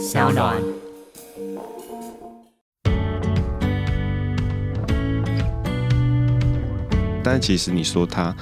[0.00, 0.56] 小暖。
[7.22, 8.34] 但其实你说他，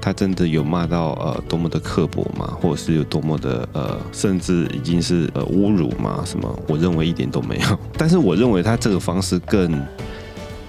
[0.00, 2.56] 他真的有骂到呃多么的刻薄吗？
[2.62, 6.22] 或者是有多么的呃，甚至已经是呃侮辱吗？
[6.24, 6.62] 什么？
[6.68, 7.78] 我认为一点都没有。
[7.98, 9.84] 但是我认为他这个方式更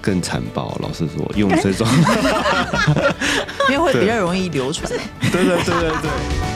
[0.02, 0.76] 更残暴。
[0.82, 1.86] 老实说，用这种，
[3.70, 4.92] 因为会比较容易流传。
[5.30, 6.47] 对对对对对。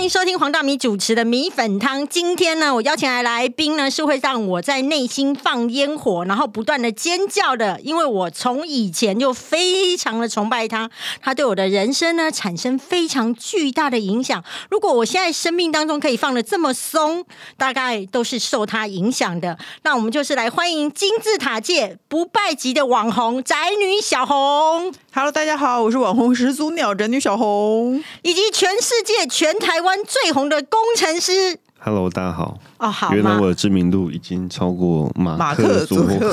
[0.00, 2.08] 欢迎收听黄大米主持的米粉汤。
[2.08, 7.78] 今天呢，我邀请来来宾呢，是会让我在内心放烟火，然后不断的尖叫的。
[7.82, 10.90] 因为我从以前就非常的崇拜他，
[11.20, 14.42] 他对我的人生呢产生非常巨大的影响。
[14.70, 17.26] 如果我现在生命当中可以放的这么松，
[17.58, 19.58] 大概都是受他影响的。
[19.82, 24.94] 那我们就是来欢迎金字塔界不败级的网红宅女小红。
[25.12, 29.98] Hello，大家好，我是网红始祖鸟宅女小红，以及全世界全台湾。
[30.04, 32.60] 最红的工程师，Hello，大家好。
[32.78, 36.32] 哦，好，原来我的知名度已经超过马马克祖克，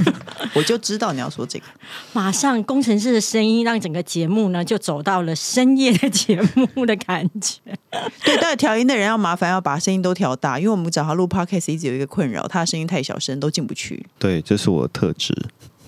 [0.56, 1.66] 我就知道你要说这个。
[2.14, 6.40] 马上，工程师的声音让整个节目呢就走到了深夜的节
[6.74, 7.60] 目的感觉。
[8.24, 14.06] 对，但是调音的人要麻烦要把声音都调大，因为我们找他录 Podcast 一直有一个困扰，他的声音太小声都进不去。
[14.18, 15.34] 对，这是我的特质。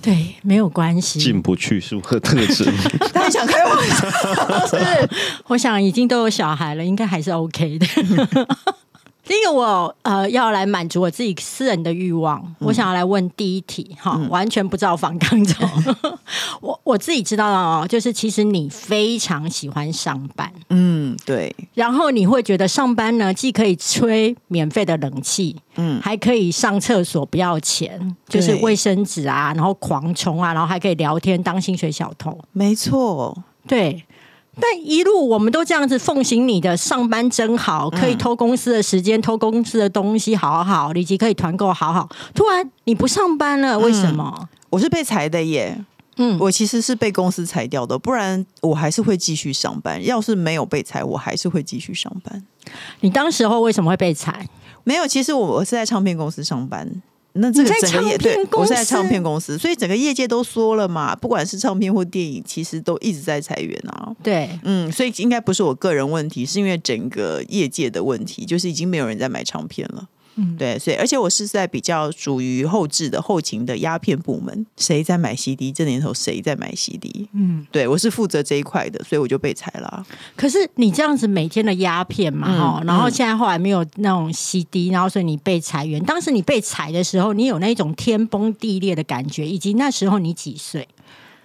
[0.02, 2.64] 对，没有关系，进不去是我的特质。
[3.12, 5.10] 他想开玩笑，是
[5.48, 7.86] 我想已经都有小孩了，应该还是 OK 的。
[9.26, 15.68] 第一个，我呃要来满足我自己私人的欲望，我想要来问第一题哈，完全不知道仿刚走。
[16.62, 21.54] 我我自己知道哦，就是其实你非常喜欢上班，嗯，对。
[21.74, 34.04] 然后你会觉得上班呢，既可以吹免费的冷气，嗯，还可以上厕所不要钱，就是卫生纸啊，然后狂冲啊，然后还可以聊天当薪水小偷，没错，对。
[34.60, 42.08] 但一路我们都这样子奉行你的上班真好，可以偷公司的时间，偷公司的东西，好好，以及可以团购，好好。
[42.34, 44.48] 突然你不上班了，为什么？
[44.70, 45.84] 我是被裁的耶。
[46.18, 50.02] 嗯，我其实是被公司裁掉的，不然我还是会继续上班。
[50.02, 52.42] 要是没有被裁，我还是会继续上班。
[53.00, 54.48] 你当时候为什么会被裁？
[54.84, 56.90] 没有，其实我我是在唱片公司上班。
[57.38, 64.12] 那这个整个业对，我是在唱片公司，所以整个业界都说了嘛，不管是唱片或电影，其实都一直在裁员啊。
[64.22, 70.08] 对，嗯，所以应该不是我个人问题，是因为整个业界的问题，就是已经没有人在买唱片了。
[70.36, 75.72] 嗯，对，所以而且我是在比较属于后置的后勤的鸦片部门，谁在买 CD？
[75.72, 77.28] 这年头谁在买 CD？
[77.32, 80.06] 嗯，对我是负责这一块的，所以我就被裁了。
[80.36, 86.02] 可是你这样子每天的鸦片嘛，哈，然后现在后来没有那种 CD，然后所以你被裁员。
[86.04, 90.86] 当时你被裁的时候，你有那种天崩地裂的感觉，以及那时候你几岁？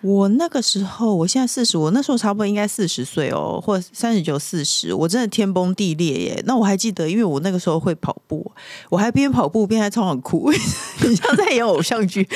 [0.02, 6.44] 我那个时候，我现在四十，我那时候差不多应该四十岁哦，或三十九、四十，我真的天崩地裂耶。
[6.48, 8.52] 那我还记得，因为我那个时候会跑步，
[8.90, 10.52] 我还边跑步边在操场哭，
[10.98, 12.28] 很像在演偶像剧。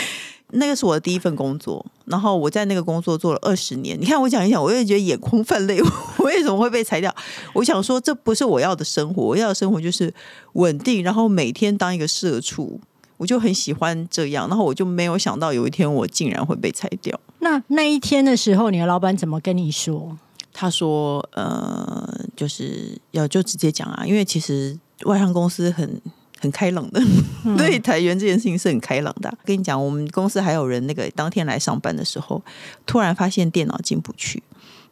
[0.52, 4.00] 那个是我的第一份工作，然后我在那个工作做了二十年。
[4.00, 5.82] 你看我讲一讲，我也觉得眼眶泛泪。
[5.82, 7.14] 我为什么会被裁掉？
[7.54, 10.14] 我想说，这不是我要的生活，我要的生活就是
[10.54, 12.80] 稳定，然后每天当一个社畜。
[13.18, 17.18] 我就很喜欢这样，然后我就没有想到有一天我竟然会被裁掉。
[17.46, 20.18] 那那一天的时候，你的老板怎么跟你说？
[20.52, 26.02] 他说：“呃，就是要就直接讲啊，因为其实外商公司很
[26.40, 27.00] 很开朗的，
[27.56, 29.32] 对裁员这件事情是很开朗的。
[29.46, 32.42] 跟你讲，我们公司还有人那个当天来上班的时候，
[32.88, 34.42] 突然发现电脑进不去。”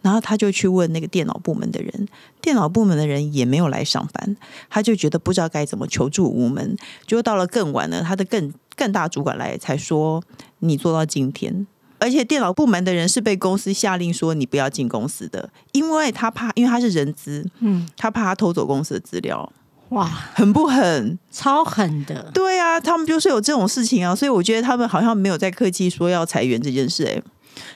[0.03, 2.07] 然后他就去问那个电脑部门的人，
[2.41, 4.37] 电脑部门的人也没有来上班，
[4.69, 6.77] 他就觉得不知道该怎么求助无门。
[7.07, 10.21] 就到了更晚了，他的更更大主管来才说
[10.59, 11.65] 你做到今天，
[12.03, 19.51] 而且电脑部门的人是被公司下令说你不要进公司的，因为他怕，因为他是人资，嗯，他怕他偷走公司的资料。
[19.89, 21.17] 哇，狠不狠？
[21.31, 22.29] 超狠的。
[22.33, 27.21] 对啊，他们就是有这种事情啊，所以我觉得他们好像没有在客气说要裁员这件事，哎。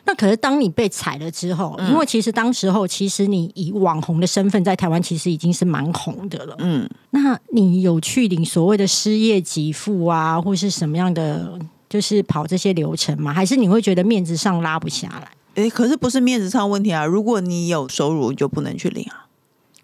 [0.05, 6.55] 那可是当你被裁了之后，因为其实当时候，其实你以网红的身份在台湾其实已经是蛮红的了。
[6.57, 13.33] 嗯，那你有去领所谓的失业给付啊，或是什么样的，就是跑这些流程吗？
[13.33, 15.31] 还是你会觉得面子上拉不下来？
[15.55, 17.05] 哎，可是不是面子上问题啊？
[17.05, 19.25] 如果你有收入，就不能去领啊。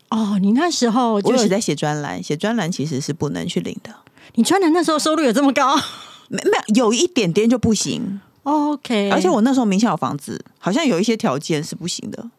[0.10, 3.92] 哦，你那时候就是在写专栏，写专栏其实是不能去领的。
[4.36, 5.76] 你专栏那时候收入有这么高？
[6.30, 8.22] 没没有，有一点点就不行。
[8.44, 12.30] OK，而且我那时候名下有房子，好像有一些条件是不行的。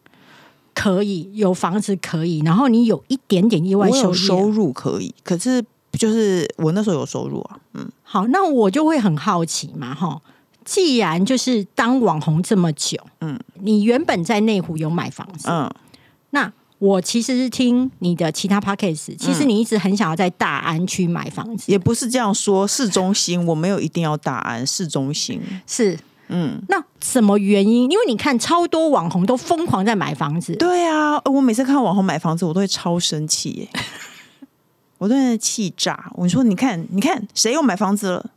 [0.73, 5.13] 可以有房子可以，然后你有一点点意外收入，收入可以。
[5.23, 5.63] 可是
[5.97, 7.89] 就是我那时候有收入啊，嗯。
[8.03, 10.21] 好，那我就会很好奇嘛，哈，
[10.63, 15.69] 既然就是当网红这么久，嗯，你原本在内湖有买房子，嗯，
[16.31, 25.97] 那我其实是听你的其他 podcast，其实你一直很想要在大安区买房子，也不是这样说，市中心我没有一定要大安市中心，是。
[26.27, 27.83] 嗯，那什么原因？
[27.83, 33.69] 因为你看超多网红都疯狂在买房子，对啊，我每次看到网红买房子，我都会超生气耶，
[34.97, 36.11] 我都在气炸。
[36.13, 38.31] 我说，你看，你看，谁又买房子了？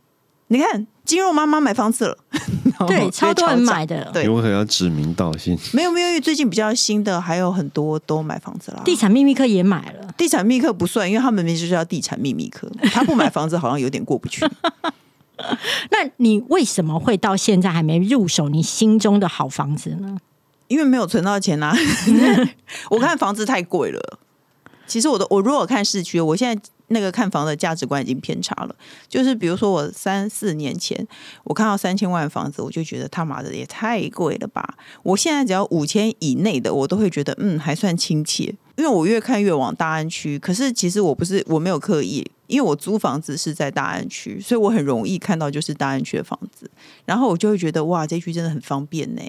[0.47, 2.17] 你看，金肉妈妈买房子了，
[2.87, 4.03] 对，超多人买的。
[4.05, 5.57] 的，对你为何要指名道姓？
[5.73, 8.81] 没有没有，因为最近比较新的还有很多都买房子了。
[8.83, 14.43] 地产秘密课也买了，地产秘密课不算，因为他们名字就叫地产秘密课， 他不买房子好像有点过不去。
[15.91, 20.17] 那你为什么会到现在还没入手你心中的好房子呢？
[20.67, 21.75] 因为没有存到钱啊！
[22.89, 24.19] 我看房子太贵了。
[24.89, 28.75] 其实我的我如果看市区，我现在那个看房的价值观已经偏差了。
[29.07, 31.07] 就是比如说我三四年前
[31.43, 34.75] 我看到三千万的房子，我就觉得他妈的也太贵了吧！
[35.03, 38.55] 我现在只要五千以内的，我都会觉得嗯还算亲切。
[38.75, 46.71] 因为我越看越往大安区，可是其实我不是我没有刻意，因为我租房子是在大安区，所以我很容易看到就是大安区的房子，
[47.05, 49.21] 然后我就会觉得哇，这区真的很方便呢。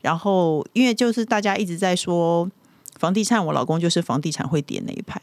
[0.00, 2.50] 然后因为就是大家一直在说
[2.98, 5.20] 房地产，我老公就是房地产会跌那一排，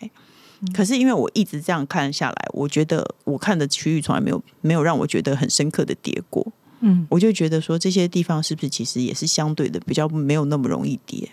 [0.74, 6.46] 可是因为我一直这样看下来，我觉得我看的区域从来没有没有让我觉得很深刻的跌过，
[6.82, 11.30] 嗯，我就觉得说这些地方是不是其实也是相对的比较没有那么容易跌。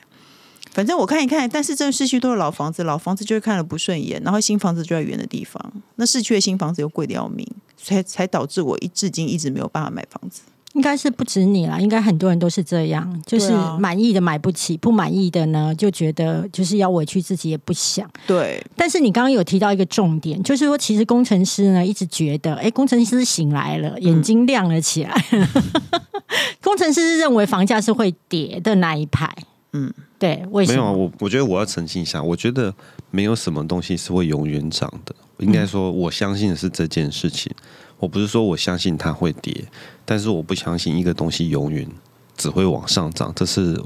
[0.72, 7.44] 反正我看一看，但是这市区都是老房子，老房子就是看了不顺眼，然后新房子就在远的地方，那市区的新房子又贵的要命，
[7.76, 10.42] 才才导致我一至今一直没有办法买房子。
[10.78, 18.08] 应该是不止你啦，应该很多人都是这样，就是满意的买不起，不满意的呢就觉得就是要委屈自己也不想。
[18.28, 25.12] 对，但是你刚刚有提到一个重点，就是说其实工程师呢一直觉得，哎，工程师醒来了，眼睛亮了起来。
[26.62, 29.28] 工程师是认为房价是会跌的那一派，
[29.72, 30.96] 嗯，对，为什没有啊，么？
[30.96, 32.72] 我我觉得我要澄清一下，我觉得
[33.10, 35.12] 没有什么东西是会永远涨的。
[35.38, 37.50] 应该说，我相信的是这件事情。
[37.98, 39.64] 我不是说我相信它会跌，
[40.04, 41.86] 但是我不相信一个东西永远
[42.36, 43.82] 只会往上涨，这是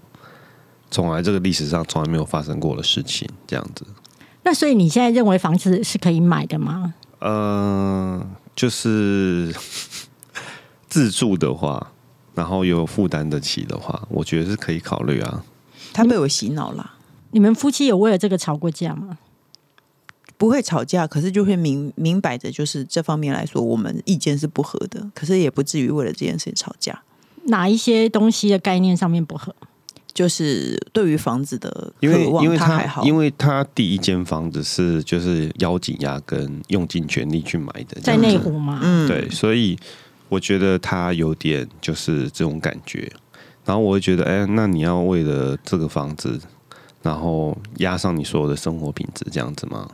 [0.90, 3.28] 从来这个历史上从来没有发生过的事情。
[3.46, 3.86] 这样子，
[4.42, 6.94] 那所以你现在认为房子是可以买的吗？
[7.20, 8.20] 呃，
[8.54, 9.54] 就是
[10.88, 11.92] 自住的话，
[12.34, 15.44] 然后有负担得起的话，我觉得是可以考虑啊。
[15.94, 16.94] 他被我洗脑啦，
[17.30, 19.16] 你们夫妻有为了这个吵过架吗？
[20.42, 27.00] 不会吵架，可是就会明明摆着，就是这方面来说，我们意见是不合的，可是也不至于为了这件事情吵架。
[27.44, 29.54] 哪一些东西的概念上面不合？
[30.12, 38.80] 就是对于房子的因为渴望，因为他他还好，因为他第一间房子是就是咬紧牙根用尽全力去买的，在内湖嘛？
[38.82, 39.78] 嗯，对，所以
[40.28, 43.08] 我觉得他有点就是这种感觉。
[43.64, 46.40] 然后我会觉得，哎，那你要为了这个房子，
[47.00, 49.88] 然后压上你所有的生活品质，这样子吗？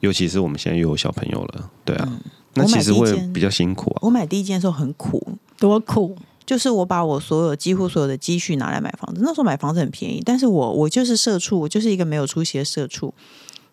[0.00, 2.20] 尤其是我们现在又有小朋友了，对啊，
[2.54, 3.98] 那其实会比较辛苦啊。
[4.02, 6.16] 我买第一间的时候很苦，多苦！
[6.46, 9.20] 就是我把我所有几乎所有的积蓄拿来买房子。
[9.22, 13.12] 那时候买房子很便宜，但是我我就是社畜，我就是一个没有出息的社畜。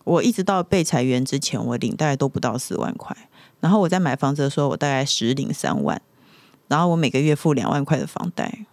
[0.03, 3.15] 我一直到被裁员之前，我领大概都不到四万块。
[3.61, 6.01] 然后我在买房子的时候，我大概实领三万，
[6.67, 8.65] 然后我每个月付两万块的房贷，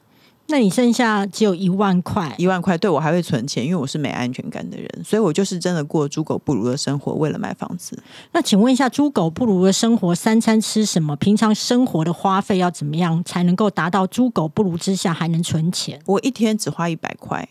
[0.52, 7.98] 那你剩下只有一万块，一万块对我还会存钱，因为我是没安全感的人，所以我就是真的过猪狗不如的生活，为了买房子。
[8.32, 11.16] 那请问一下，猪狗不如的生活，三餐吃什么？
[11.16, 15.98] 平常生活的花费要怎么样才能够达到猪狗不如之下还能存钱？
[16.04, 17.48] 我一天只花一百块，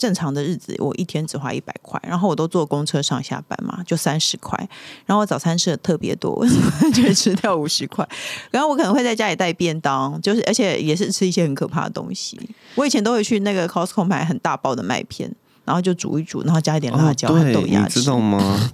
[0.00, 4.58] 正常的日子我一天只花一百块，然后我都坐公车上下班嘛，就三十块。
[5.04, 6.42] 然后我早餐吃的特别多，
[6.94, 8.08] 就会吃掉五十块？
[8.50, 12.40] 然后我可能会在家里带便当，就是而且也是吃一些很可怕的东西。
[12.76, 15.30] 我以前都会去那个 Costco 买很大包的麦片，
[15.66, 17.98] 然后就煮一煮，然后加一点辣椒和豆芽吃。
[17.98, 18.70] 你知道吗？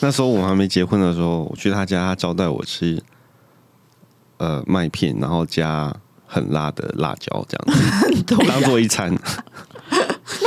[0.00, 3.02] 那时候我还没结婚的时候，我去他家，他招待我吃
[4.38, 5.94] 呃麦片，然后加
[6.26, 9.14] 很辣的辣椒，这样子 当做一餐。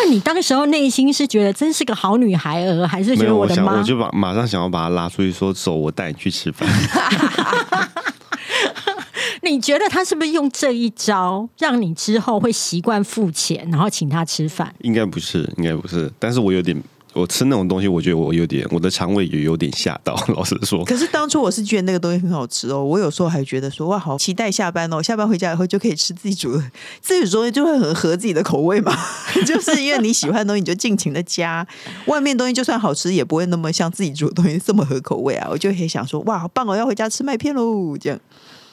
[0.03, 6.67] 那你当时候内心是觉得真是个好女孩儿，还是觉得，我的妈我就把马上想要把她拉出去，说走，我带你去吃饭。
[9.43, 14.73] 你觉得他是不是用这一招，让你之后会习惯付钱，然后请他吃饭？
[14.81, 16.81] 应该不是，应该不是，但是我有点，
[17.13, 20.15] 我吃那种东西，我觉得我有点，我的肠胃也有点吓到。
[20.35, 26.63] 老实说，可是当初我是觉得那个东西很好吃哦，我有时候还觉得说哇，好期待下班哦，下班回家以后就可以吃自己煮的，
[27.01, 28.95] 自己煮的东西就会很合自己的口味嘛。
[29.45, 31.65] 就是因为你喜欢的东西，你就尽情的加，
[32.07, 35.47] 外面东西就算好吃，也不会那么像自己煮的东西这么合口味啊。
[35.51, 38.19] 我就很想说哇，好棒哦，要回家吃麦片喽，这样。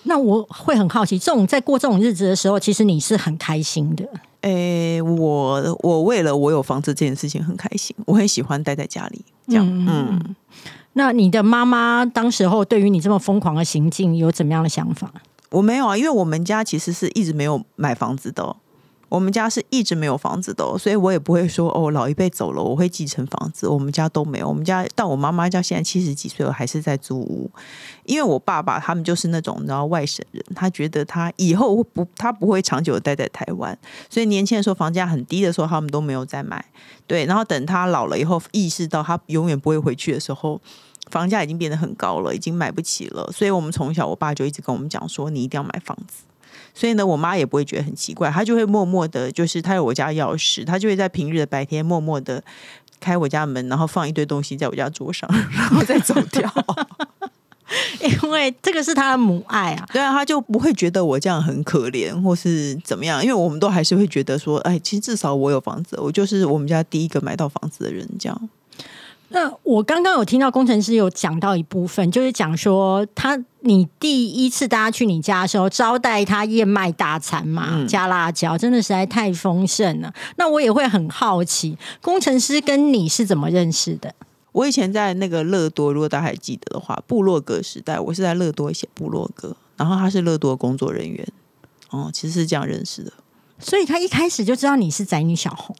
[0.04, 4.08] 那我会很好奇，这种在过这种日子的时候，其实你是很开心的。
[4.42, 9.66] 诶，我我为了我有房子这件事情很开心，我很喜欢待在家里这样。
[9.66, 10.34] 嗯，
[10.94, 15.12] 那你的妈妈当时候对于你这么疯狂的行径有怎么样的想法？
[15.50, 18.56] 我没有啊，因为我们家其实是一直没有买房子的。
[19.10, 23.66] 我们家是一直没有房子的，所以我也不会说哦，老一辈走了，我会继承房子。
[23.66, 27.50] 我们家都没有，我们家到我妈妈家现在七十几岁了，还是在租屋。
[28.04, 33.76] 因为我爸爸他们就是那种你知道外省人，他觉得他以后不，他不会长久待在台湾，
[34.08, 36.64] 所以年轻的时候房价很低的时候，他们都没有再买。
[37.08, 40.60] 对，然后等他老了以后，意识到他永远不会回去的时候，
[41.10, 43.28] 房价已经变得很高了，已经买不起了。
[43.32, 46.22] 所以我们从小，我爸就一直跟我们讲说，你一定要买房子。
[46.74, 52.42] 所以呢，我妈也不会觉得很奇怪，她就会默默的，就是她有我家钥匙，她就会在平日的白天默默的
[53.00, 56.52] 开我家门，然后放一堆东西在我家桌上， 然后再走掉。
[58.00, 68.48] 因为这个是她的母爱啊，对啊，她就不会觉得我这样很可怜或是怎么样，因为我们都还是会觉得说，哎，其实至少我有房子，我就是我们家第一个买到房子的人，这样。
[69.32, 80.12] 那我刚刚有听到工程师有讲到一部分，就是讲说他你第一次大家去你家的时候招待他燕麦大餐嘛，加辣椒，真的实在太丰盛了。
[80.36, 84.12] 那我也会很好奇，工程师跟你是怎么认识的？
[84.50, 91.24] 我以前在那个乐多，如果大家还记得的话，部落格时代，我是在乐多写部落格，然后他是乐多工作人员，
[91.90, 93.12] 哦，其实是这样认识的。
[93.60, 95.76] 所以他一开始就知道你是宅女小红。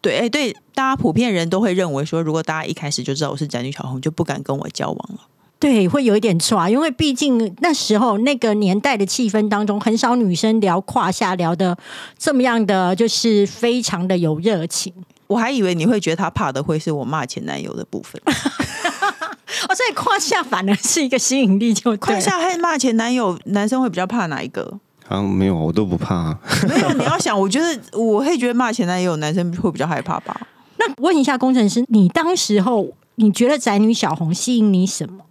[0.00, 5.20] 对，哎，对，大家普遍人都会认为说，如果大家一开始就知道我是宅女小红，就不敢跟我交往了。
[5.58, 11.76] 对，会有一点抓，因为毕竟那时候那个年代的气氛当中，很少女生聊胯下聊的
[12.18, 14.90] 这么样的，就是非常的有热情。
[15.26, 18.20] 我还以为你会觉得他怕的会是我骂前男友的部分。
[18.24, 24.80] 哦，所以胯下反而是一个吸引力，就胯下还骂前男友，男生会比较怕哪一个？
[25.10, 26.38] 啊，没有，我都不怕。
[26.68, 30.40] 没有，你要想，我觉得我会觉得骂前男友，男生会比较害怕吧？
[30.78, 35.24] 那问一下工程师，你当时候你觉得宅女小红吸引你什么？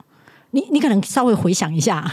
[0.51, 2.12] 你你可能稍微回想一下。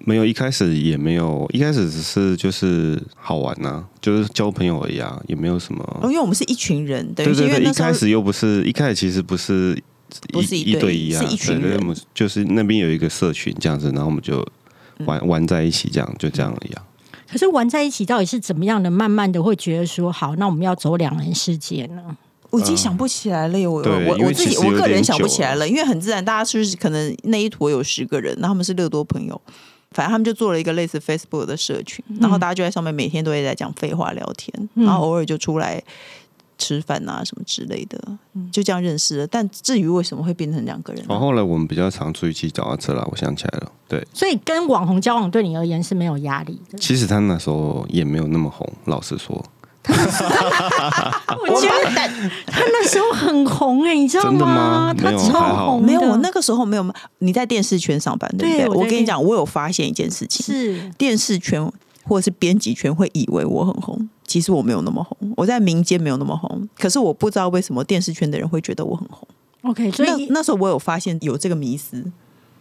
[0.00, 6.00] 没有，一开始也没有，一开始只是就是好玩呐，就是交朋友而已啊，也没有什么。
[6.04, 9.82] 因为我们是一群人，对对对，一开始又不是一开始其实不是
[10.30, 14.46] 不是一对一啊，是一群人，就是那边有一个社群这样子，然后我们就
[15.06, 16.82] 玩玩在一起，这样就这样一样。
[17.30, 18.90] 可是玩在一起到底是怎么样的？
[18.90, 22.16] 慢慢的会觉得说，好，那我们要走两人世界呢？
[22.50, 29.38] 我已经想不起来了，我我我自己我个人想不起来了，因为很自然，大家是不是可能那一坨有十个人，那他们是乐多朋友，
[29.90, 35.82] 反正他们就做了一个类似 Facebook 的社群，然后大家就在上面每天都会在讲废话聊天，然后偶尔就出来。
[36.58, 37.98] 吃饭啊，什么之类的，
[38.52, 39.26] 就这样认识了。
[39.26, 43.06] 但至于为什么会变成两个人，然后来我们比较常出去骑脚踏车啦。
[43.10, 44.06] 我想起来了，对。
[44.12, 46.76] 所以跟网红交往对你而言是没有压力的。
[46.78, 49.42] 其实他那时候也没有那么红，老实说。
[49.88, 51.90] 我觉得
[52.46, 54.92] 他那时候很红哎，你知道吗？
[54.92, 56.94] 他超红，没有我那个时候没有。
[57.20, 58.68] 你在电视圈上班对不对？
[58.68, 61.72] 我跟你讲，我有发现一件事情，是电视圈。
[62.08, 65.32] 或者是编辑圈会以为我很红，其实我没有那么红。
[65.36, 69.28] 我在民间没有那么红，可是我不知道为什么电视圈的人会觉得我很红。
[69.62, 72.10] OK，所以那时候我有发现有这个迷思。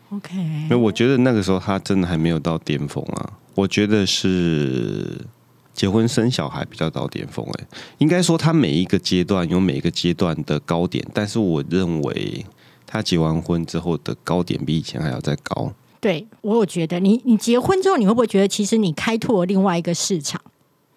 [0.10, 0.34] OK，
[0.70, 3.34] 那我觉得那个时候他真的还没有到巅峰啊。
[3.56, 5.26] 我觉得是
[5.74, 7.46] 结婚生小孩比较到巅峰。
[7.60, 7.66] 哎，
[7.98, 12.46] 应该说他每一个阶段有每一个阶段的高点，但是我认为
[12.86, 15.74] 他结完婚之后的高点比以前还要再高。
[16.00, 20.40] 对我有觉得，你你结婚之后，你会不会觉得其实你开拓了另外一个市场？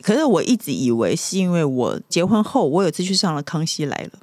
[0.02, 4.19] 可是我一直以为是因为我结婚后，我有次去上了《康熙来了》，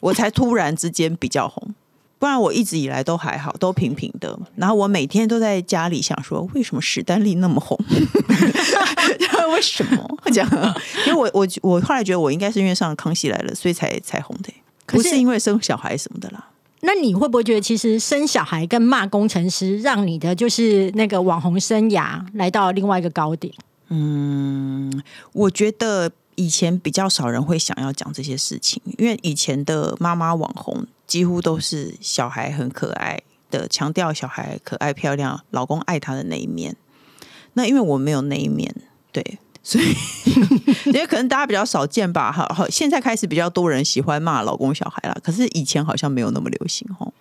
[0.00, 1.74] 我才突然之间比较红，
[2.18, 4.38] 不然我一直以来都还好，都平平的。
[4.56, 7.78] 然后我每天都在家里想说，为什么史丹利那么红？
[9.54, 10.74] 为什么这样？
[11.06, 14.52] 因为我我我后来觉得我应该是因为上了《康熙来了》，所以才才红的，
[14.84, 16.48] 不是因为生小孩什么的啦。
[16.86, 23.52] 那你会不会觉得，其实生小孩跟骂工程师，让你的就是那个网红生涯来到另外一个高点？
[23.88, 25.02] 嗯，
[25.32, 36.76] 我觉得以前比较少人会想要讲这些事情，因为以前的妈妈网红几乎都是小孩很可爱的，强调小孩可爱漂亮，老公爱她的那一面。
[37.54, 38.72] 那因为我没有那一面，
[39.10, 39.38] 对。
[39.68, 39.92] 所以，
[40.86, 45.18] 因为可能大家比较少见吧，好好，现在开始比较多人喜欢骂老公小孩了。
[45.24, 47.12] 可是以前好像没有那么流行哦。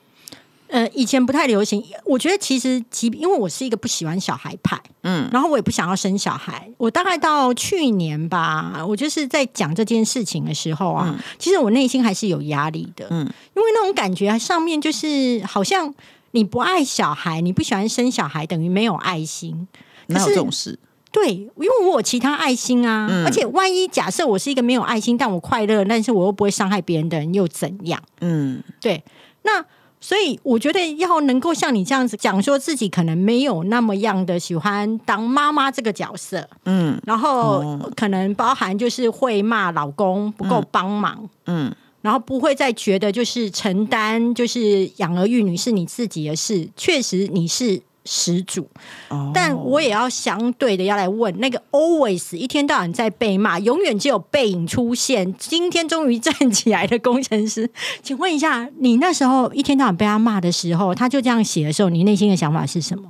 [0.68, 1.84] 呃，以前不太流行。
[2.06, 6.70] 我觉得其实，其因为我是一个不喜欢小孩派，嗯，然后我也不想要生小孩。
[6.78, 13.22] 我大概到去年吧，我就是在讲这件事情的时候啊，其实我内心还是有压力的，嗯，
[13.56, 15.92] 因为那种感觉上面就是好像
[16.32, 19.68] 你不爱小孩，你不喜欢生小孩，等于没有爱心。
[20.08, 20.78] 哪有这种事？
[21.16, 23.26] 对，因为我有其他爱心啊，嗯。
[23.26, 28.02] 而且万一假设我是一个没有爱心，但我快乐，但是我又不会伤害别人的人，又怎样？
[28.20, 29.02] 嗯，对，
[29.44, 29.64] 那
[30.02, 37.00] 所以我觉得要能够像你这样子讲，说自己可能没有那么样的喜欢当妈妈这个角色，嗯。
[37.06, 37.92] 然后哦。
[37.96, 48.70] 可能包含就是会骂老公不够帮忙，嗯，然后不会再觉得就是承担就是养儿育女是你自己的事，确实你是始祖，
[49.10, 49.32] 哦。
[49.34, 57.70] 但我也要相对的要来问那个 always 一天到晚在被骂，永远只有背影出现，今天终于站起来的工程师，
[58.02, 63.10] 请问一下，你那时候一天到晚被他骂的时候，他就这样写的时候，你内心的想法是什么？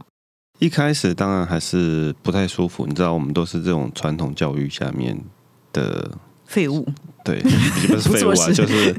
[0.59, 5.17] 一开始当然还是不太舒服，你知道，我们都是这种传统教育下面
[5.73, 6.11] 的，
[6.45, 6.87] 废物，
[7.25, 8.95] 对，也不是废物 就是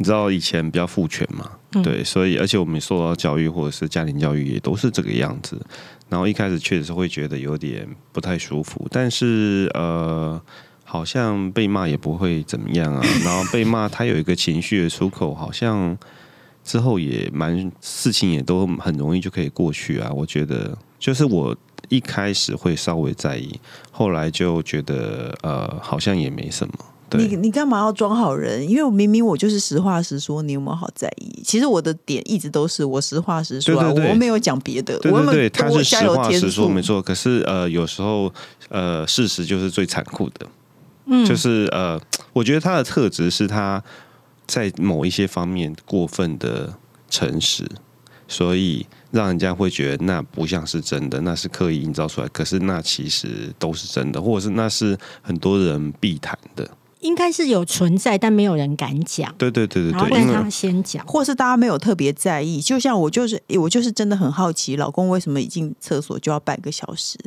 [0.00, 5.60] 你知道以前比较父权嘛，嗯对，所以而且我们受到教育或者是家庭教育也都是这个样子，
[6.08, 10.40] 然后一开始确实会觉得有点不太舒服，但是呃。
[10.82, 15.96] 好像被骂也不会怎么样啊， 然后被骂他有一个情绪的出口，好像
[16.64, 20.10] 之后也蛮事情也都很容易就可以过去啊。
[20.12, 21.56] 我觉得就是我
[21.88, 23.60] 一开始会稍微在意，
[23.92, 26.74] 后来就觉得呃好像也没什么。
[27.10, 28.66] 对你你干嘛要装好人？
[28.68, 31.42] 因为我明明我就是实话实说，你有没有好在意？
[31.44, 37.02] 其实我的点一直都是我实话实说、啊，对对对我没有讲别的，对对对，他是实话实说，没错。
[37.02, 38.32] 可是呃，有时候
[38.68, 40.46] 呃，事实就是最残酷的。
[41.06, 42.00] 嗯，就是呃，
[42.32, 43.82] 我觉得他的特质是他
[44.46, 46.72] 在某一些方面过分的
[47.08, 47.66] 诚实，
[48.28, 52.28] 所以让人家会觉得那不像是真的，那是刻意营造出来。
[52.28, 56.68] 可是那其实都是真的，或者是那是很多人必谈的。
[57.00, 61.06] 应该是有存在，但没有人敢讲，对对对对对，然后让他先讲。
[61.06, 62.60] 或是大家没有特别在意。
[62.60, 67.18] 就像我就是我就是真的很好奇，老公为什么一进厕所就要半个小时？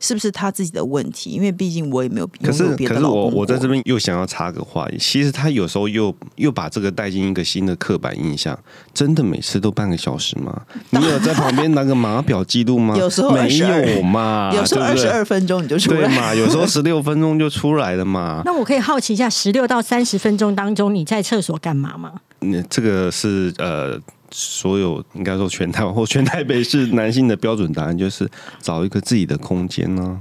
[0.00, 1.30] 是不是他自己的问题？
[1.30, 8.58] 因为毕竟我也没有可是可是我我在这边又想要插个话，其实他有时候又又把这个带进一个新的刻板印象，
[8.92, 10.62] 真的每次都半个小时吗？
[10.90, 12.96] 你有在旁边拿个码表记录吗？
[12.96, 18.42] 有时候没22有嘛，有时候二十二分钟你就出来，对嘛，有时候十六分钟就出来了嘛。
[18.44, 22.14] 那我可以好奇一下，十六到三十分钟当中，你在厕所干嘛吗？
[22.40, 30.20] 那，这个是呃，所有应该说全台湾或全台北市男性的标准答案，就是找一个自己的空间呢、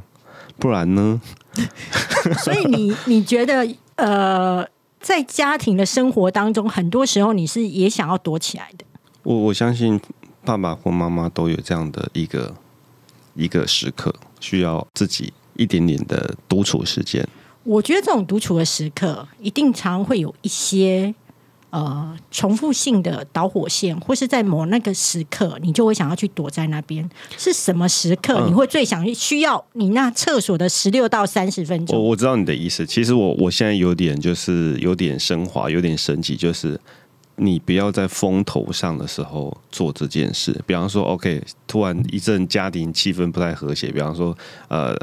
[0.58, 1.22] 不然呢？
[2.44, 4.66] 所以你你觉得呃，
[5.00, 8.86] 在家庭的生活当中，很多时候你是也想要躲起来的。
[9.24, 10.00] 我我相信
[10.46, 12.56] 爸爸或妈妈都有这样的一个
[13.36, 17.28] 一个时刻，需要自己一点点的独处时间。
[17.64, 21.14] 我觉得这种独处的时刻，一定常会有一些
[21.70, 27.08] 呃重复性的导火线，或是在某那个时刻，你就会想要去躲在那边。
[27.38, 32.08] 是什么时刻嗯你会最想需要你那厕所的十六到三十分我钟？
[32.08, 36.80] 我知道你的意思，其实我我现在有点就是有点升华，有点升级，就是
[37.36, 40.60] 你不要在风头上的时候做这件事。
[40.66, 44.96] 比方说，OK，突然一阵家庭气氛不太和谐，比方说，呃，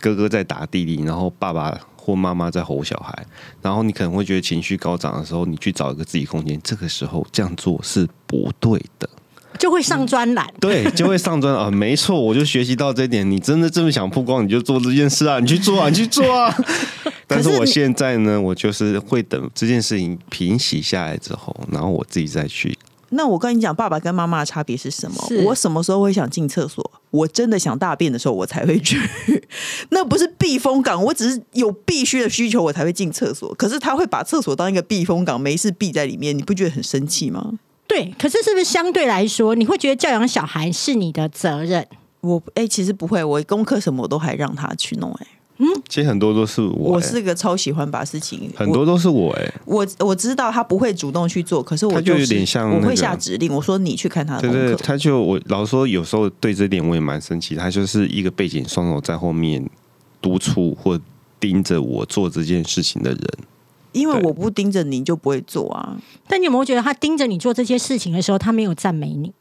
[0.00, 3.26] 哥哥在打弟弟，然后爸爸或妈妈在吼小孩，
[3.62, 9.08] 然后你可能会觉得情绪高涨的时候，你去找一个自己空间，这个时候这样做是不对的。
[9.56, 10.52] 就会上专栏。
[10.60, 13.28] 对，就会上专啊，没错，我就学习到这一点。
[13.30, 16.54] 你真的这么想曝光，你就做这件事啊，你去做啊，你去做啊。
[17.26, 22.76] 但是我现在呢，我就是会等这件事情平息下来之后，然后我自己再去。
[23.14, 25.16] 那我跟你讲，爸爸跟妈妈的差别是什么？
[25.28, 26.88] 是我什么时候会想进厕所？
[27.10, 29.00] 我真的想大便的时候，我才会去。
[29.90, 33.54] 那不是避风港，我只是有必须的需求，我才会进厕所。
[33.54, 37.52] 可是他会把厕所当一个避风港，没事避在里面，你不觉得很生气吗？
[37.86, 41.86] 对，可是是不是相对来说，你会觉得教养小孩是你的责任？
[42.22, 45.26] 我哎、其实不会，我功课什么我都还让他去弄、哎，
[45.88, 57.54] 其实很多都是我、我欸是个超喜欢把事情很多都是我哎、我我我知道他不会主动去做，可是我他就有是点像那个我会下指令，我说你去看他的对对，他就我老实说，有时候对这点我也蛮生气。
[57.54, 59.64] 他就是一个背景双手在后面
[60.20, 61.00] 督促或
[61.38, 63.20] 盯着我做这件事情的人。
[63.92, 65.96] 因为我不盯着你，你就不会做啊。
[66.26, 69.32] 但你有没有觉得他盯着你做这些事情的时候，他没有赞美你？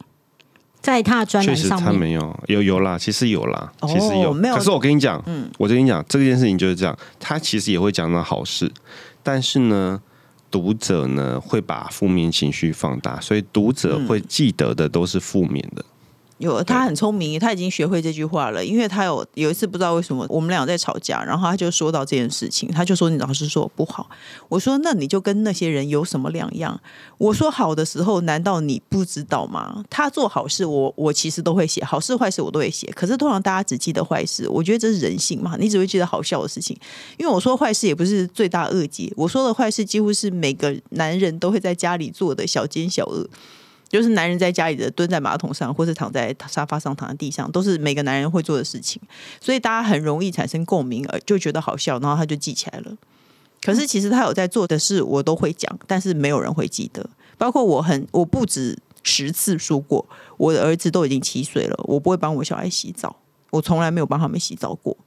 [0.84, 4.34] 在他的专确实栏上面，他没有，有有啦，其实有啦，哦其实有。
[4.34, 8.70] 没有可是我跟你讲，嗯我跟你讲，这件事情就是这样，他其实也会讲到好事，
[9.24, 10.02] 但是呢，
[10.52, 15.84] 读者呢会把负面情绪放大，所以读者会记得的都是负面的。
[16.40, 18.64] 有，他很聪明，他已经学会这句话了。
[18.66, 24.10] 因为他有有一次不知道为什么我们俩在吵架，然后他就说到这件事情，他就说你老师说我不好，
[24.50, 26.80] 我说那你就跟那些人有什么两样？
[27.18, 29.84] 我说好的时候，难道你不知道吗？
[29.90, 36.78] 他做好事，我我其实都会写好事坏事我都会写，可是通常大家只记得坏事，我觉得这是人性嘛，你只会记得好笑的事情。
[37.18, 43.30] 因为我说坏事也不是罪大恶极，我说的坏事几乎是每个男人都会在家里做的小奸小恶。
[43.94, 49.00] 就是男人在家里的蹲在马桶上，或是躺在沙发上、躺在地上，都是每个男人会做的事情，
[49.40, 52.92] 所以大家很容易产生共鸣，而就觉得好笑，然后他就记起来了。
[53.62, 57.08] 可是其实他有在做的事，我都会讲，但是没有人会记得。
[57.38, 60.04] 包括我很，我不止十次说过，
[60.38, 63.16] 我的儿子都已经七岁了，我不会帮我小孩洗澡，
[63.52, 64.98] 我从来没有帮他们洗澡过。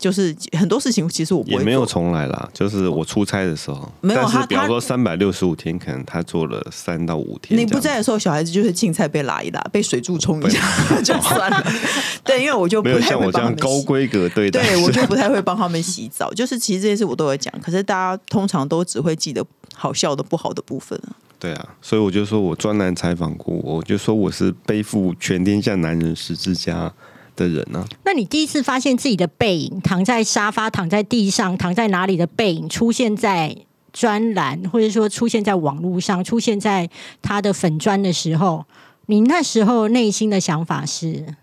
[0.00, 2.48] 就是很多事情，其实我也没有重来啦。
[2.54, 4.26] 就是我出差的时候，没有。
[4.26, 7.60] 他比方说三百六十五天，可能他做了三到五天。
[7.60, 10.58] 你不在的时候，小孩子就是青菜被拉一拉，被水柱冲一下
[11.04, 11.62] 就算了。
[12.24, 16.32] 对，因为我就没有像我这样高规格对待，对我就不太会帮他们洗澡。
[16.32, 21.12] 就是其实这些事我都会讲，可是大家通常都只会记得好笑的、不好的部分啊。
[21.38, 26.92] 对啊，所以我就说我专栏采访过，我就说我是背负全天下男人十字架。
[27.40, 27.84] 的人呢？
[28.04, 33.56] 那你第一次发现自己的背影躺在沙发、躺在地上、躺在哪里的背影出现在
[33.92, 36.88] 专栏，或者说出现在网络上、出现在
[37.22, 38.66] 他的粉砖的时候，
[39.06, 41.34] 你那时候内心的想法是？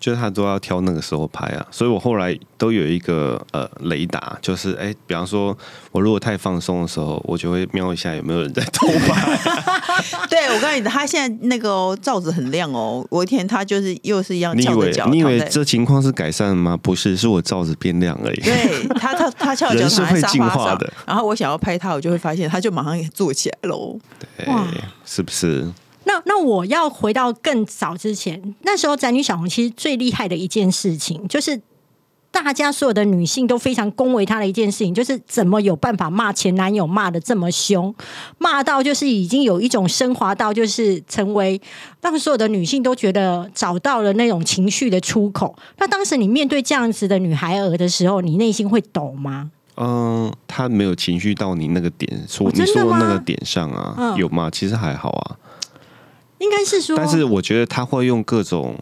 [0.00, 5.56] 就是他都要挑那个时候拍啊，所以我后来都有一个呃雷达，就是哎，比方说
[5.92, 9.38] 我如果太放松的时候，我就会瞄一下有没有人在偷拍。
[10.28, 13.06] 对，我告诉你，他现在那个罩子很亮哦。
[13.10, 16.76] 我一天他就是又是一样，你以为你以为这情况是改善了吗？
[16.76, 18.40] 不是，是我罩子变亮而已。
[18.40, 23.98] 对他，他他 翘脚是会进化的，然后我想要拍他，我就会发现他就马上坐起来喽。
[24.36, 24.46] 对，
[25.04, 25.70] 是不是？
[26.04, 31.60] 那那我要回到更早之前，那时候宅女小红其实最厉害的一件事情，就是
[32.30, 37.94] 大家所有的女性都非常恭维她的一件事情，就是怎么有办法骂前男友骂的这么凶，
[38.38, 41.60] 骂到就是已经有一种升华到就是成为
[42.00, 45.54] 让所有的女性都觉得找到了那种情绪的出口。
[45.78, 49.50] 那当时你面对这样子的女孩儿的时候，你内心会抖吗？
[49.76, 54.50] 嗯，她没有情绪到你那个点，说你说那个点上啊，有吗？
[54.50, 55.36] 其实还好啊。
[56.44, 58.78] 应该是说，但是我觉得他会用各种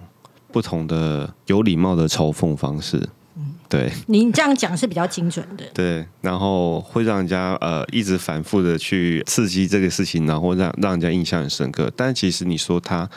[0.50, 2.96] 不同的有礼貌的嘲讽方式。
[3.36, 5.64] 嗯，对，您这样讲是比较精准的。
[5.72, 11.90] 对，然后会让人家呃一直反复的去刺激这个事情，然后让让人家印象很深刻。
[11.96, 13.08] 但其实你说他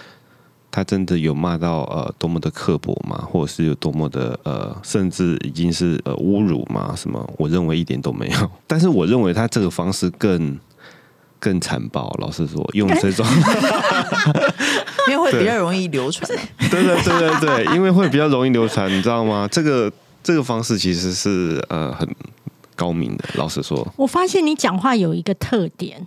[0.70, 3.18] 他真的有骂到呃多么的刻薄吗？
[3.30, 6.94] 或者是有多么的呃甚至已经是呃侮辱吗？
[6.96, 7.28] 什么？
[7.38, 8.52] 我认为一点都没有。
[8.68, 10.58] 但是我认为他这个方式更。
[11.40, 13.26] 更残暴，老实说，用这种，
[15.10, 16.30] 因为会比较容易流传。
[16.72, 19.48] 对对对对对，因为会比较容易流传，你知道吗？
[19.52, 19.92] 这个
[20.24, 22.08] 这个方式其实是呃很
[22.76, 23.24] 高明的。
[23.36, 26.06] 老实说，我发现你讲话有一个特点，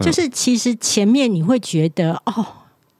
[0.00, 2.46] 就是其实前面你会觉得哦，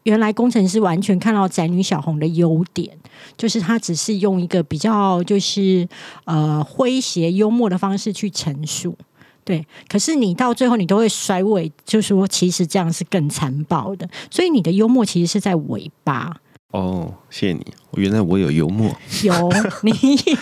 [0.03, 2.97] 原来工程师完全看到宅女小红的优点，
[3.37, 5.87] 就是他只是用一个比较就是
[6.25, 8.97] 呃诙谐幽默的方式去陈述。
[9.47, 14.09] 对，可是你到最后你都会甩尾，就说其实这样是更残暴的。
[14.29, 16.37] 所以你的幽默其实是在尾巴。
[16.73, 18.93] 哦，谢谢你，原来我有幽默。
[19.23, 19.49] 有，
[19.83, 19.93] 你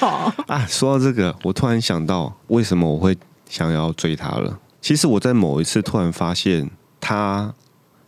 [0.01, 0.09] 有
[0.47, 0.65] 啊。
[0.67, 3.15] 说到这个，我突然想到，为什么我会
[3.47, 4.59] 想要追他了？
[4.81, 7.55] 其实我在某一次突然发现，他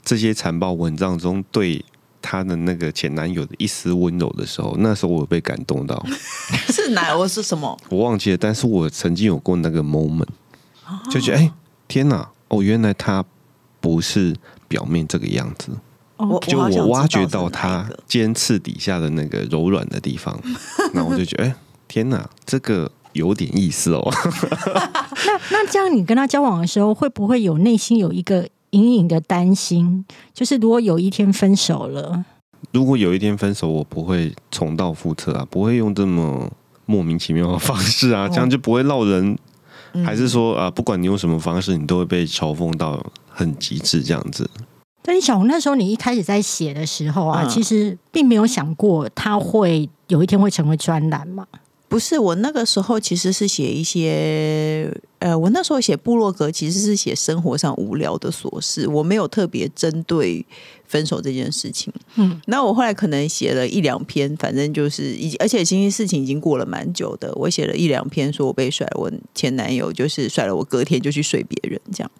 [0.02, 1.85] 这些残暴文章中对
[2.22, 6.02] 他的那个前男友的一丝温柔的时候，那时候我被感动到。
[6.72, 7.14] 是哪？
[7.14, 7.78] 我是什么？
[7.90, 10.28] 我忘记了，但是我曾经有过那个 moment。
[11.11, 11.53] 就觉得哎，
[11.88, 12.29] 天哪！
[12.49, 13.25] 哦，原来他
[13.81, 14.37] 不是
[14.68, 15.70] 表面这个样子。
[16.16, 20.38] 哦，就我挖掘到他尖刺底下的那个柔软的地方，
[20.94, 21.55] 那我就觉得哎，
[21.87, 24.11] 天哪，这个有点意思哦。
[25.51, 30.05] 那那这样，你跟他交往的时候，会不会有内心有一个隐隐的担心？
[30.33, 32.25] 就是如果有一天分手了，
[32.72, 36.51] 如果有一天分手，我不会重蹈覆辙啊，不会用这么
[36.87, 39.37] 莫名其妙的方式啊，这样就不会落人。
[40.04, 44.48] 还是说啊，不管你用什么方式，你都会被嘲讽到很极致这样子。
[45.02, 51.46] 但小红那时候，你一开始在写的时候啊，其实并没有想过他会有一天会成为专栏嘛。
[51.88, 60.44] 不是我那个时候其实是写一些，呃，我那时候写部落格其实是写生活上无聊的琐事，我没有特别针对
[60.88, 61.92] 分手这件事情。
[62.16, 67.33] 嗯，那我后来可能写了一两篇，反正就是已经，而且其实事情已经过了蛮久的。
[67.35, 72.11] 我写了一两篇，说我被甩，我前男友就是甩了我，隔天就去睡别人这样，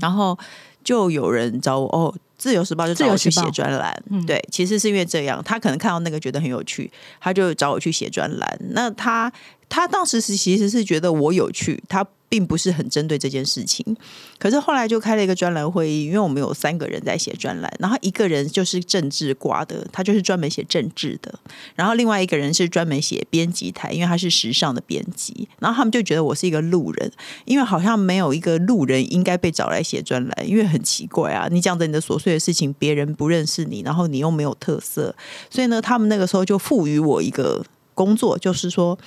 [0.00, 0.38] 然后
[0.82, 2.14] 就有人找我哦。
[2.38, 8.58] 自由时报就找我去写专栏，嗯对，其实是因为这样，他可能看到那个觉得很有趣，他就找我去写专栏。
[8.70, 9.30] 那他
[9.70, 13.96] 他当时是其实是觉得我有趣，他并不是很针对这件事情。
[14.38, 21.38] 可是后来就开了一个专栏会议，因为我们有三个人在写专栏，然后一个人就是政治挂的，他就是专门写政治的，
[21.74, 27.12] 然后另外一个人是专门写编辑台，因为他是时尚的编辑，然后他们就觉得我是一个路人，
[27.44, 35.14] 因为好像没有一个路人应该被找来写专栏，因为很奇怪啊，你讲着你的琐碎的事情，别人不认识你，然后你又没有特色，
[35.48, 38.98] 所以呢，他们那个时候就赋予我一个工作，就是说，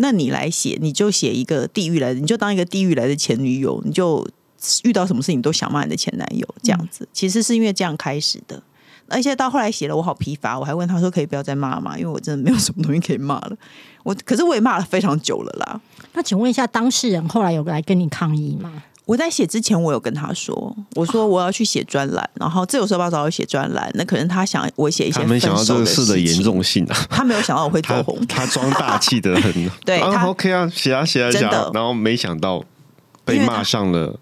[0.00, 4.26] 那你来写，你就写一个地狱来的，你就当一个地狱来的前女友，你就
[4.84, 8.62] 遇到什么事情都想骂你的前男友，这样子，其实是因为这样开始的。
[9.10, 13.56] 而且到后来写了，我好疲乏，我还问他说：“可以不要再骂吗？”因为我真的没有什么东西可以骂了。
[14.02, 15.80] 我可是我也骂了非常久了啦。
[16.12, 18.82] 那请问一下，当事人后来有来跟你抗议吗？
[19.08, 27.06] 我在写之前，我有跟他说，我说我要去写专栏，然后自由时报找我写专栏，那可能他想我写一些他没想到这个事的严，重性啊！
[27.08, 28.26] 他没有想到我会 他走红。
[28.26, 32.62] 他装大气的很， 啊对他 OK 啊，写啊写啊写啊，然后没想到
[33.24, 34.18] 被骂上了他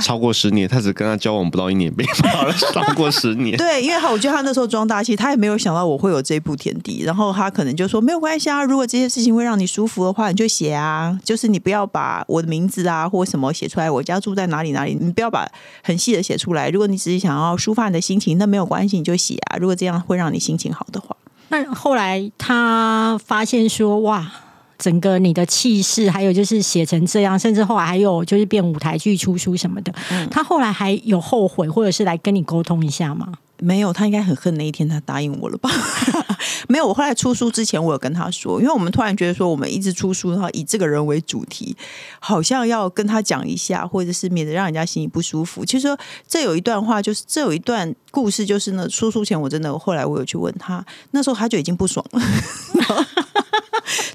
[0.00, 3.56] 超过十年，他只跟他交往不到一年，被骂了超过十年。
[3.58, 15.46] 对，因为他我觉得他那时候装大气，他也没有想到我会有这步田地，然后他可能就说没有关系啊，如果这些事情会让你舒服的话，你就写啊，就是你不要把我的名字啊或什么写出来，我家住在哪里哪里，你不要把
[15.82, 16.68] 很细的写出来。
[16.68, 19.56] 如果你只是想要抒发你的心情，那没有关系，你就写啊。
[19.58, 21.16] 如果这样会让你心情好的话，
[21.48, 24.30] 那后来他发现说，哇，
[24.80, 29.92] 整个你的气势，还有就是写成这样，甚至后来还有就是变舞台剧出书什么的，
[30.30, 33.34] 他后来还有后悔，或者是来跟你沟通一下吗？
[33.62, 35.70] 没有，他应该很恨那一天他答应我了吧？
[36.68, 41.76] 没有，我后来出书之前，我有跟他说，因为我们突然觉得说，我们一直出书，然后以这个人为主题，
[42.20, 45.64] 好像要跟他讲一下，或者是免得让人家心里不舒服。
[45.64, 52.22] 其实说这有一段话，就是这有一段故事，就是呢，出书前我真的后来我有去问他，那时候他就已经不爽了。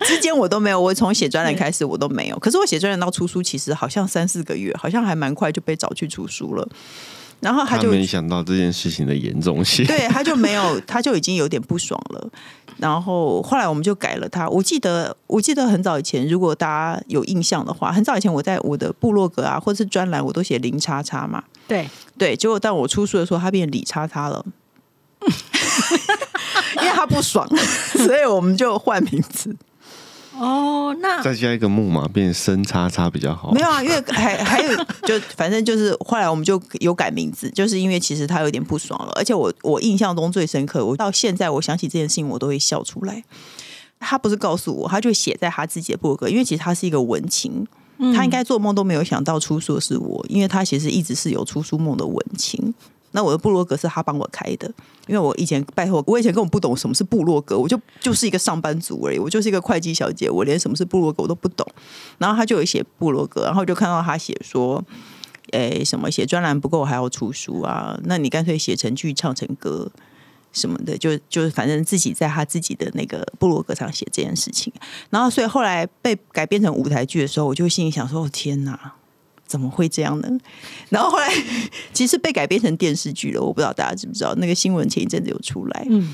[0.06, 2.40] 之间我都没有，我从写专栏开始我都没有。
[2.40, 6.68] 可是我写专栏到出书，其实好像三四个月，好像还蛮快就被找去出书了。
[7.40, 9.86] 然后他就他没想到这件事情的严重性。
[9.86, 12.30] 对，他就没有， 他就已经有点不爽了。
[12.78, 14.50] 然后后来我们就改了他。
[14.50, 21.44] 我记得，我记得很早以前，如果大家有印象的话，很早以前我在我的部落格啊，或者是专栏，我都写零叉叉嘛。
[21.68, 24.46] 对，对，结果当我出书的时候，他变李叉叉了，
[26.82, 27.48] 因为他不爽，
[27.96, 29.56] 所以我们就换名字。
[30.40, 33.52] 哦，那再加一个木马，变深叉叉比较好。
[33.52, 43.24] 没有啊，因为还还有就反正就是后来我们就有改名字，就是因为其实他有点不爽了，而且我我印象中最深刻，我到现在我想起这件事情我都会笑出来。
[44.00, 47.66] 他不是告诉我，他就写在他自己的博客，因为其实他是一个文青，
[48.14, 52.74] 他应该做梦都没有想到出书的是我，因为他其实一直是有出书梦的文青。
[53.16, 54.68] 那我的部落格是他帮我开的，
[55.08, 61.66] 因为我以前拜托，我以前根本不懂什么是部落格，我就就是一个上班族而已，我就是一个会计小姐，我连什么是部落格我都不懂。
[62.18, 64.84] 然后他就有写部落格，然后就看到他写说，
[65.54, 67.98] 诶，什么写专栏不够还要出书啊？
[68.04, 69.90] 那你干脆写成剧唱成歌
[70.52, 74.74] 什么的，就就是反正自己在他自己的那个部落格上写这件事情。
[75.10, 78.96] 然后所以后来被改编成舞台剧的时候，我就心里想说：哦天哪！
[79.48, 80.30] 怎么会这样呢？
[80.90, 81.32] 然后后来
[81.94, 86.14] 其实被改编成电视剧了，我不知道大家知不知道，那个新闻前一阵子有出来，嗯，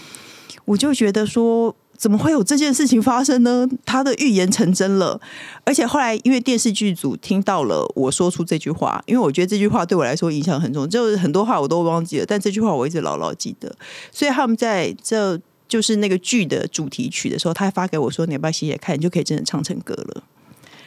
[0.65, 3.67] 我就觉得说，怎么会有这件事情发生呢？
[3.85, 5.19] 他的预言成真了，
[5.63, 13.75] 而且后来因为电视剧组听到了我说出这句话，因为我觉得这句话对我来说影响很重，就是很多话我都忘记了，但这句话我一直牢牢记得，
[14.11, 18.97] 所以他们在这就是那个剧的主题曲的时候，他还发给我说：“你要不要写写看？
[18.97, 20.23] 你就可以真的唱成歌了。”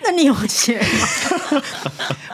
[0.04, 1.62] 那你有写吗？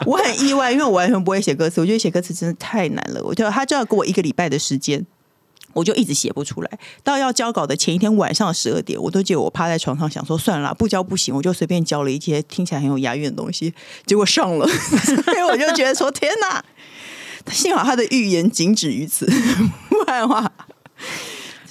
[0.05, 3.23] 我很意外，因为我完全不会写歌词，我觉得写歌词真的太难了。
[3.23, 5.05] 我就他就要给我一个礼拜的时间，
[5.73, 6.79] 我就一直写不出来。
[7.03, 13.73] 到要交稿的前一天晚上十二点，我都记得我趴在床上想说算了，不交不行，我就随便交了一些听起来很有押韵的东西，
[14.05, 16.63] 结果上了， 所以我就觉得说天哪！
[17.51, 19.25] 幸好他的预言仅止于此，
[19.89, 20.51] 不然的话，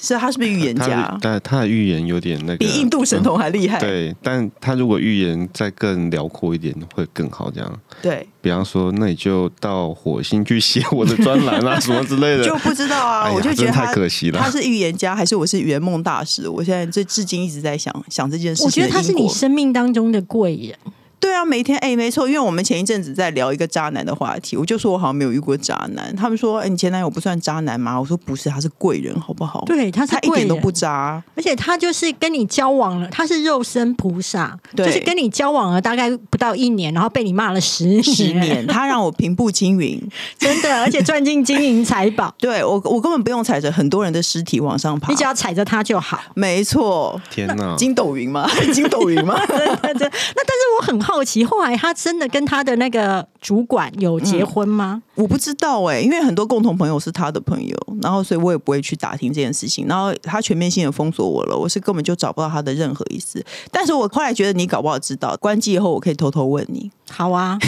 [0.00, 1.16] 是他是不是预言家？
[1.20, 3.78] 但他的预言有点那个比印度神童还厉害。
[3.78, 7.50] 对，但他如果预言再更辽阔一点，会更好。
[7.50, 12.44] 这样，对，比方说，那你就到火星去写我的专栏啊， 什么之类的。
[12.44, 16.48] 就不知道啊，哎我就觉得太可惜了他是预言家还是我是圆梦大师？
[16.48, 18.66] 我现在这至今一直在想想这件事情。
[18.66, 20.76] 我觉得他是你生命当中的贵人。
[21.20, 26.14] 对对啊，每天哎，没错，因为我们前一阵子在聊一个渣男的话题，我就说我好像没有遇过渣男。
[26.16, 27.98] 他们说，哎，你前男友不算渣男吗？
[27.98, 29.62] 我说不是，他是贵人，好不好？
[29.64, 31.22] 对，他是他一点都不渣。
[31.36, 40.00] 而且他就是跟你交往了，他是肉身菩萨，对就是跟你交往了大概不到一年，然后被你骂了十年，十年，他让我平步青云。
[40.36, 45.24] 真的，而且赚进金银财宝， 对我，我根本不用踩着很多人的尸体往上爬你只。
[45.24, 46.20] 要踩着他就好。
[46.34, 47.76] 没错，天哪！
[47.76, 48.48] 筋斗云吗？
[48.74, 49.38] 筋斗云吗？
[49.46, 50.00] 真的，真。
[50.00, 55.02] 那但是我很好奇，后来他真的跟他的那个主管有结婚吗？
[55.14, 59.86] 我不知道哎、因为很多共同朋友是他的朋友，然后所以我也不会去打听这件事情。
[59.86, 63.44] 然后他全面性的封锁我了，我是根本就找不到他的任何意思。
[63.70, 66.90] 但是我后来觉得你搞不好知道，关机以后我可以偷偷问你。
[67.10, 67.58] 好啊，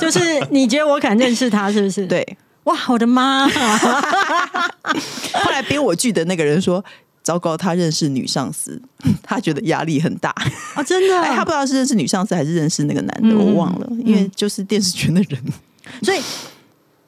[0.00, 3.48] 就是你觉得我可能认识他，是不是？，对，哇，我的妈！
[3.48, 6.84] 后来编我剧的那个人说。
[7.28, 8.80] 糟糕，他认识女上司，
[9.22, 10.34] 他觉得压力很大。
[10.74, 15.38] 哦，真的，哎，他不知道是认识女上司还是认识那个男的，嗯我忘了，因为就是电视圈的人。
[16.02, 16.18] 所以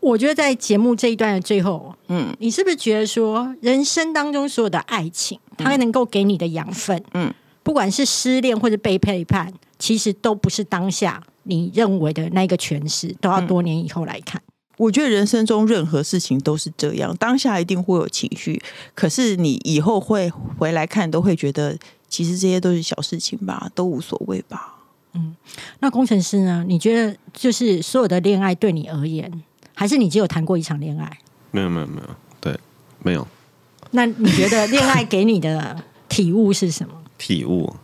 [0.00, 14.42] 我觉得在节目这一段的最后，嗯，你是不是觉得说，人生当中所有的爱情，它能够给你的养分，嗯，不管是失恋或者被背叛，其实都不是当下你认为的那个诠释，都要多年以后来看。
[14.81, 18.59] 我觉得人生中任何事情都是这样，当下一定会有情绪，
[18.95, 21.77] 可是你以后会回来看，都会觉得
[22.09, 24.77] 其实这些都是小事情吧，都无所谓吧。
[25.12, 25.37] 嗯
[25.81, 26.64] 那工程师呢？
[26.66, 29.31] 你觉得就是所有的恋爱对你而言，
[29.75, 31.19] 还是你只有谈过一场恋爱？
[31.51, 32.09] 没有没有没有，
[32.40, 32.59] 对，
[33.03, 33.27] 没有
[33.93, 36.95] 那你觉得恋爱给你的体悟是什么？
[37.19, 37.75] 体悟，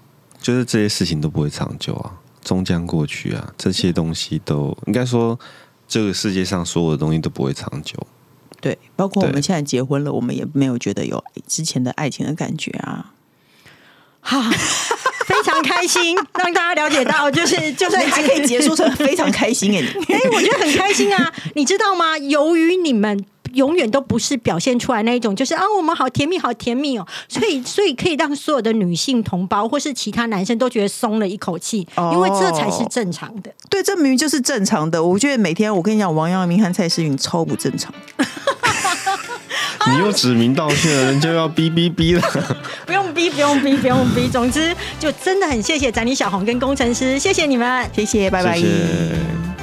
[0.40, 5.38] 就是这些事情都不会长久啊，终将过去啊，这些东西都应该说，
[5.88, 8.06] 这个世界上所有的东西都不会长久。
[8.60, 13.12] 对，包括我们现在结婚了，我们也没有觉得有之前的爱情的感觉啊。
[14.20, 14.50] 哈，
[15.24, 21.32] 非常开心，让大家了解到，就是就算你还可以结束成非常开心 哎、我觉得很开心啊！
[21.54, 22.18] 你知道吗？
[22.18, 23.24] 由于你们
[23.56, 33.50] 永远都不是表现出来那一种，就是啊，我们好甜蜜，好甜蜜哦，所以 所以可以让所有的女性同胞或是其他男生都觉得松了一口气，哦因为这才是正常的。
[33.68, 35.02] 对，这明明就是正常的。
[35.02, 37.92] 我觉得每天我跟你讲，王阳明和蔡诗芸超不正常。
[39.88, 42.56] 你又指名道姓了，人就要哔哔哔了。
[42.84, 44.28] 不用逼，不用逼，不用逼。
[44.28, 47.88] 总之，就真的很谢谢展李小红跟工程师，谢谢你们。
[47.94, 48.56] 谢谢，拜拜。
[48.56, 49.55] 谢谢。